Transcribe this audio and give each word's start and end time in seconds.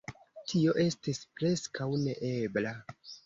Tio 0.51 0.73
estis 0.83 1.19
preskaŭ 1.41 1.89
neebla! 2.07 2.73